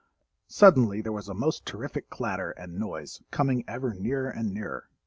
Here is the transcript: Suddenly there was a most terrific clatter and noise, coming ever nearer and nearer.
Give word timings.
Suddenly 0.47 1.01
there 1.01 1.11
was 1.11 1.29
a 1.29 1.35
most 1.35 1.63
terrific 1.63 2.09
clatter 2.09 2.49
and 2.49 2.79
noise, 2.79 3.21
coming 3.29 3.63
ever 3.67 3.93
nearer 3.93 4.31
and 4.31 4.51
nearer. 4.51 4.89